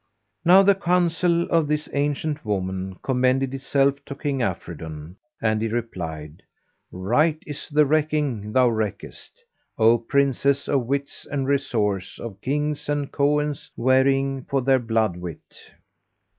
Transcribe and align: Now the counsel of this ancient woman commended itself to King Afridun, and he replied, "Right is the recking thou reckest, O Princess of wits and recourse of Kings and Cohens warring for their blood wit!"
Now 0.43 0.63
the 0.63 0.73
counsel 0.73 1.43
of 1.51 1.67
this 1.67 1.87
ancient 1.93 2.43
woman 2.43 2.97
commended 3.03 3.53
itself 3.53 4.03
to 4.05 4.15
King 4.15 4.39
Afridun, 4.41 5.15
and 5.39 5.61
he 5.61 5.67
replied, 5.67 6.41
"Right 6.91 7.37
is 7.45 7.69
the 7.69 7.85
recking 7.85 8.51
thou 8.51 8.69
reckest, 8.69 9.43
O 9.77 9.99
Princess 9.99 10.67
of 10.67 10.87
wits 10.87 11.27
and 11.31 11.47
recourse 11.47 12.17
of 12.17 12.41
Kings 12.41 12.89
and 12.89 13.11
Cohens 13.11 13.69
warring 13.77 14.45
for 14.45 14.63
their 14.63 14.79
blood 14.79 15.17
wit!" 15.17 15.61